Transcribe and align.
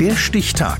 Der 0.00 0.14
Stichtag. 0.14 0.78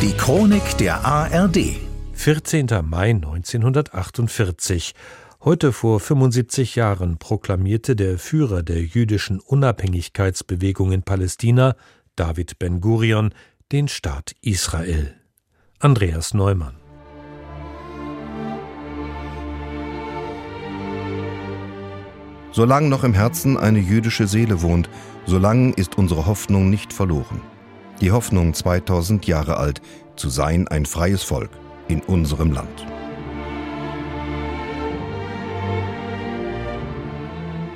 Die 0.00 0.12
Chronik 0.16 0.78
der 0.78 1.04
ARD. 1.04 1.76
14. 2.14 2.66
Mai 2.82 3.10
1948. 3.10 4.94
Heute 5.42 5.72
vor 5.74 6.00
75 6.00 6.76
Jahren 6.76 7.18
proklamierte 7.18 7.94
der 7.94 8.18
Führer 8.18 8.62
der 8.62 8.82
jüdischen 8.82 9.38
Unabhängigkeitsbewegung 9.38 10.92
in 10.92 11.02
Palästina, 11.02 11.76
David 12.16 12.58
Ben-Gurion, 12.58 13.34
den 13.70 13.88
Staat 13.88 14.32
Israel. 14.40 15.14
Andreas 15.78 16.32
Neumann. 16.32 16.83
Solange 22.54 22.88
noch 22.88 23.02
im 23.02 23.14
Herzen 23.14 23.56
eine 23.56 23.80
jüdische 23.80 24.28
Seele 24.28 24.62
wohnt, 24.62 24.88
solange 25.26 25.72
ist 25.72 25.98
unsere 25.98 26.26
Hoffnung 26.26 26.70
nicht 26.70 26.92
verloren. 26.92 27.40
Die 28.00 28.12
Hoffnung 28.12 28.54
2000 28.54 29.26
Jahre 29.26 29.56
alt, 29.56 29.82
zu 30.14 30.28
sein 30.28 30.68
ein 30.68 30.86
freies 30.86 31.24
Volk 31.24 31.50
in 31.88 32.00
unserem 32.02 32.52
Land. 32.52 32.86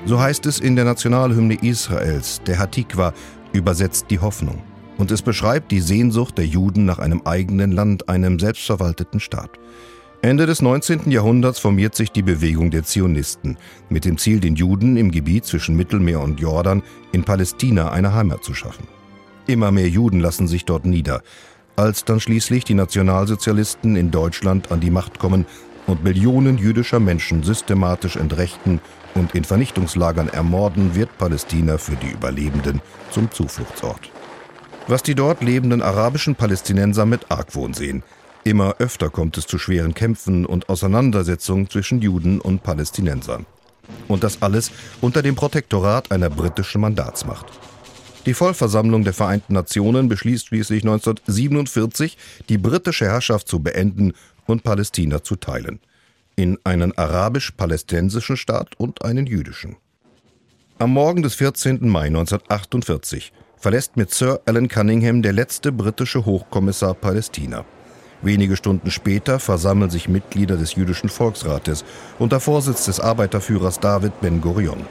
So 0.05 0.21
heißt 0.21 0.47
es 0.47 0.61
in 0.61 0.77
der 0.77 0.85
Nationalhymne 0.85 1.55
Israels, 1.61 2.41
der 2.47 2.61
Hatikwa, 2.61 3.13
übersetzt 3.53 4.07
die 4.11 4.21
Hoffnung. 4.21 4.63
Und 4.97 5.11
es 5.11 5.23
beschreibt 5.23 5.73
die 5.73 5.81
Sehnsucht 5.81 6.39
der 6.39 6.47
Juden 6.47 6.85
nach 6.85 7.01
einem 7.01 7.23
eigenen 7.25 7.73
Land, 7.73 8.09
einem 8.09 8.39
selbstverwalteten 8.39 9.19
Staat. 9.19 9.59
Ende 10.21 10.47
des 10.47 10.63
19. 10.63 11.13
Jahrhunderts 11.13 11.61
formiert 11.61 11.95
sich 11.95 12.11
die 12.11 12.25
Bewegung 12.25 12.73
der 12.73 12.83
Zionisten 12.83 13.57
mit 13.89 14.05
dem 14.05 14.19
Ziel, 14.19 14.41
den 14.41 14.57
Juden 14.57 14.97
im 14.97 15.13
Gebiet 15.13 15.45
zwischen 15.45 15.77
Mittelmeer 15.77 16.19
und 16.19 16.41
Jordan 16.41 16.83
in 17.13 17.23
Palästina 17.23 17.93
eine 17.93 18.15
Heimat 18.15 18.43
zu 18.43 18.53
schaffen. 18.53 18.89
Immer 19.47 19.71
mehr 19.71 19.89
Juden 19.89 20.19
lassen 20.19 20.49
sich 20.49 20.65
dort 20.65 20.87
nieder. 20.87 21.23
Als 21.77 22.05
dann 22.05 22.19
schließlich 22.19 22.65
die 22.65 22.75
Nationalsozialisten 22.75 23.95
in 23.95 24.11
Deutschland 24.11 24.73
an 24.73 24.81
die 24.81 24.91
Macht 24.91 25.21
kommen 25.21 25.47
und 25.87 26.03
Millionen 26.03 26.59
jüdischer 26.59 26.99
Menschen 26.99 27.45
systematisch 27.45 28.17
entrechten 28.17 28.81
und 29.15 29.37
in 29.37 29.45
Vernichtungslagern 29.45 30.31
ermorden, 30.31 30.97
wird 30.97 31.17
Palästina 31.17 31.79
für 31.79 31.95
die 31.95 32.11
Überlebenden 32.11 32.81
zum 33.13 33.31
Zufluchtsort. 33.31 34.11
Was 34.89 35.05
die 35.05 35.15
dort 35.15 35.45
lebenden 35.45 35.81
arabischen 35.81 36.35
Palästinenser 36.35 37.07
mit 37.07 37.31
Argwohn 37.31 37.73
sehen– 37.73 38.03
Immer 38.49 38.77
öfter 38.79 39.11
kommt 39.11 39.37
es 39.37 39.47
zu 39.47 39.59
schweren 39.59 39.93
Kämpfen 39.93 40.47
und 40.47 40.71
Auseinandersetzungen 40.71 41.69
zwischen 41.69 42.01
Juden 42.01 42.41
und 42.41 42.63
Palästinensern. 42.63 43.45
Und 44.09 44.25
das 44.25 44.41
alles 44.41 44.71
unter 45.03 45.21
dem 45.21 45.35
Protektorat 45.35 46.11
einer 46.11 46.31
britischen 46.31 46.81
Mandatsmacht. 46.81 47.45
Die 48.25 48.33
Vollversammlung 48.33 49.05
der 49.05 49.13
Vereinten 49.13 49.53
Nationen 49.53 50.09
beschließt 50.09 50.47
schließlich 50.47 50.83
1947, 50.83 52.17
die 52.49 52.57
britische 52.57 53.05
Herrschaft 53.05 53.49
zu 53.49 53.61
beenden 53.61 54.15
und 54.47 54.63
Palästina 54.63 55.23
zu 55.23 55.37
teilen. 55.37 55.81
In 56.35 56.59
einen 56.65 56.97
arabisch-palästinensischen 56.97 58.39
Staat 58.39 58.77
und 58.79 59.05
einen 59.05 59.27
jüdischen. 59.27 59.77
Am 60.79 60.95
Morgen 60.95 61.23
des 61.23 61.35
14. 61.35 61.87
Mai 61.87 62.07
1948 62.07 63.31
verlässt 63.59 63.99
mit 63.99 64.11
Sir 64.15 64.41
Alan 64.47 64.69
Cunningham 64.69 65.21
der 65.21 65.35
letzte 65.35 65.71
britische 65.71 66.25
Hochkommissar 66.25 66.95
Palästina. 66.95 67.67
Wenige 68.21 68.57
Stunden 68.57 68.91
später 68.91 69.39
versammeln 69.39 69.91
sich 69.91 70.09
Mitglieder 70.09 70.57
des 70.57 70.75
jüdischen 70.75 71.09
Volksrates 71.09 71.85
unter 72.19 72.41
Vorsitz 72.41 72.87
des 72.87 72.99
Arbeiterführers 72.99 73.79
David 73.79 74.21
Ben-Gurion. 74.21 74.85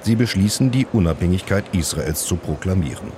Sie 0.00 0.16
beschließen, 0.16 0.72
die 0.72 0.86
Unabhängigkeit 0.92 1.64
Israels 1.72 2.24
zu 2.24 2.34
proklamieren. 2.36 3.12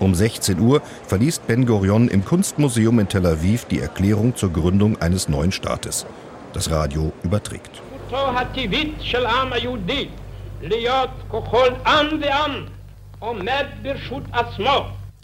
Um 0.00 0.14
16 0.14 0.58
Uhr 0.58 0.82
verliest 1.06 1.46
Ben-Gurion 1.46 2.08
im 2.08 2.24
Kunstmuseum 2.24 2.98
in 2.98 3.08
Tel 3.08 3.26
Aviv 3.26 3.64
die 3.66 3.80
Erklärung 3.80 4.34
zur 4.34 4.52
Gründung 4.52 5.00
eines 5.00 5.28
neuen 5.28 5.52
Staates. 5.52 6.04
Das 6.52 6.70
Radio 6.70 7.12
überträgt. 7.22 7.82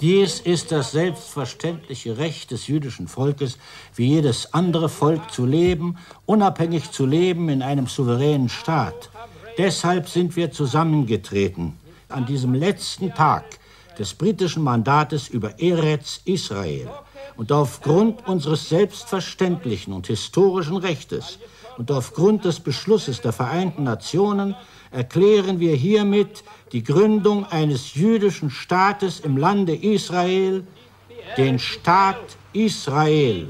Dies 0.03 0.41
ist 0.41 0.73
das 0.73 0.91
selbstverständliche 0.91 2.19
Recht 2.19 2.51
des 2.51 2.67
jüdischen 2.67 3.07
Volkes, 3.07 3.57
wie 3.95 4.09
jedes 4.09 4.53
andere 4.53 4.89
Volk 4.89 5.31
zu 5.31 5.47
leben, 5.47 5.97
unabhängig 6.27 6.91
zu 6.91 7.07
leben 7.07 7.49
in 7.49 7.63
einem 7.63 7.87
souveränen 7.87 8.49
Staat. 8.49 9.11
Deshalb 9.59 10.09
sind 10.09 10.35
wir 10.35 10.51
zusammengetreten 10.51 11.79
an 12.09 12.27
diesem 12.27 12.53
letzten 12.53 13.15
Tag 13.15 13.45
des 13.97 14.15
britischen 14.15 14.65
Mandates 14.65 15.29
über 15.29 15.61
Eretz 15.61 16.21
Israel. 16.25 16.91
Und 17.37 17.53
aufgrund 17.53 18.27
unseres 18.27 18.69
selbstverständlichen 18.69 19.93
und 19.93 20.09
historischen 20.09 20.79
Rechtes 20.79 21.39
und 21.79 21.93
aufgrund 21.93 22.45
des 22.45 22.59
Beschlusses 22.59 23.21
der 23.21 23.33
Vereinten 23.33 23.85
Nationen 23.85 24.57
erklären 24.93 25.59
wir 25.59 25.75
hiermit 25.75 26.45
die 26.73 26.85
Gründung 26.85 27.47
eines 27.47 27.95
jüdischen 27.95 28.51
Staates 28.51 29.21
im 29.21 29.37
Lande 29.37 29.75
Israel, 29.75 30.65
den 31.37 31.59
Staat 31.59 32.37
Israel. 32.53 33.49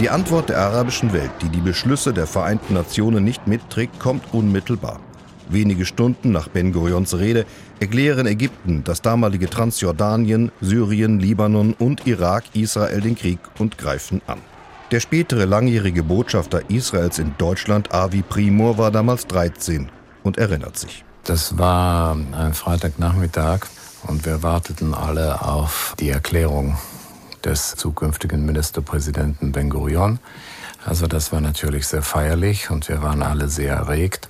Die 0.00 0.10
Antwort 0.10 0.48
der 0.48 0.58
arabischen 0.58 1.12
Welt, 1.12 1.30
die 1.40 1.48
die 1.48 1.60
Beschlüsse 1.60 2.12
der 2.12 2.26
Vereinten 2.26 2.74
Nationen 2.74 3.24
nicht 3.24 3.46
mitträgt, 3.46 4.00
kommt 4.00 4.24
unmittelbar. 4.32 5.00
Wenige 5.48 5.84
Stunden 5.84 6.32
nach 6.32 6.48
Ben 6.48 6.72
Gurions 6.72 7.16
Rede 7.18 7.44
erklären 7.78 8.26
Ägypten, 8.26 8.82
das 8.82 9.02
damalige 9.02 9.48
Transjordanien, 9.48 10.50
Syrien, 10.60 11.20
Libanon 11.20 11.74
und 11.78 12.06
Irak 12.06 12.44
Israel 12.54 13.00
den 13.02 13.14
Krieg 13.14 13.38
und 13.58 13.78
greifen 13.78 14.20
an. 14.26 14.38
Der 14.94 15.00
spätere 15.00 15.44
langjährige 15.44 16.04
Botschafter 16.04 16.70
Israels 16.70 17.18
in 17.18 17.34
Deutschland, 17.36 17.92
Avi 17.92 18.22
Primor, 18.22 18.78
war 18.78 18.92
damals 18.92 19.26
13 19.26 19.90
und 20.22 20.38
erinnert 20.38 20.78
sich. 20.78 21.04
Das 21.24 21.58
war 21.58 22.14
ein 22.14 22.54
Freitagnachmittag 22.54 23.66
und 24.06 24.24
wir 24.24 24.44
warteten 24.44 24.94
alle 24.94 25.42
auf 25.42 25.96
die 25.98 26.10
Erklärung 26.10 26.78
des 27.44 27.74
zukünftigen 27.74 28.46
Ministerpräsidenten 28.46 29.50
Ben 29.50 29.68
Gurion. 29.68 30.20
Also 30.84 31.08
das 31.08 31.32
war 31.32 31.40
natürlich 31.40 31.88
sehr 31.88 32.02
feierlich 32.02 32.70
und 32.70 32.88
wir 32.88 33.02
waren 33.02 33.24
alle 33.24 33.48
sehr 33.48 33.74
erregt. 33.74 34.28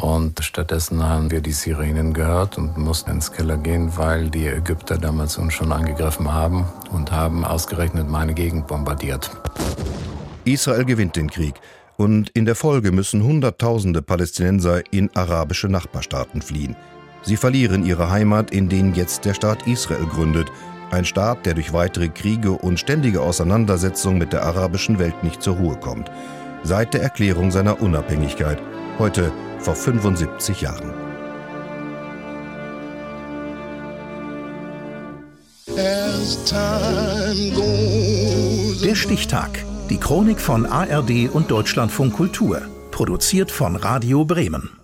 Und 0.00 0.44
stattdessen 0.44 1.02
haben 1.02 1.32
wir 1.32 1.40
die 1.40 1.50
Sirenen 1.50 2.14
gehört 2.14 2.56
und 2.56 2.78
mussten 2.78 3.10
ins 3.10 3.32
Keller 3.32 3.56
gehen, 3.56 3.96
weil 3.96 4.30
die 4.30 4.46
Ägypter 4.46 4.96
damals 4.96 5.38
uns 5.38 5.54
schon 5.54 5.72
angegriffen 5.72 6.32
haben 6.32 6.66
und 6.92 7.10
haben 7.10 7.44
ausgerechnet 7.44 8.08
meine 8.08 8.32
Gegend 8.32 8.68
bombardiert. 8.68 9.28
Israel 10.44 10.84
gewinnt 10.84 11.16
den 11.16 11.28
Krieg 11.28 11.54
und 11.96 12.30
in 12.30 12.44
der 12.44 12.54
Folge 12.54 12.92
müssen 12.92 13.24
Hunderttausende 13.24 14.00
Palästinenser 14.00 14.82
in 14.92 15.10
arabische 15.16 15.68
Nachbarstaaten 15.68 16.42
fliehen. 16.42 16.76
Sie 17.22 17.36
verlieren 17.36 17.84
ihre 17.84 18.08
Heimat, 18.08 18.52
in 18.52 18.68
denen 18.68 18.94
jetzt 18.94 19.24
der 19.24 19.34
Staat 19.34 19.66
Israel 19.66 20.06
gründet, 20.06 20.46
ein 20.92 21.04
Staat, 21.04 21.44
der 21.44 21.54
durch 21.54 21.72
weitere 21.72 22.08
Kriege 22.08 22.52
und 22.52 22.78
ständige 22.78 23.20
Auseinandersetzungen 23.20 24.18
mit 24.18 24.32
der 24.32 24.44
arabischen 24.44 25.00
Welt 25.00 25.24
nicht 25.24 25.42
zur 25.42 25.56
Ruhe 25.56 25.76
kommt. 25.76 26.08
Seit 26.62 26.94
der 26.94 27.02
Erklärung 27.02 27.50
seiner 27.50 27.82
Unabhängigkeit, 27.82 28.62
heute 29.00 29.32
vor 29.60 29.74
75 29.74 30.60
Jahren. 30.60 30.92
Der 38.84 38.94
Stichtag. 38.94 39.64
Die 39.90 39.98
Chronik 39.98 40.40
von 40.40 40.66
ARD 40.66 41.28
und 41.32 41.50
Deutschlandfunk 41.50 42.14
Kultur. 42.14 42.62
Produziert 42.90 43.50
von 43.50 43.76
Radio 43.76 44.24
Bremen. 44.24 44.77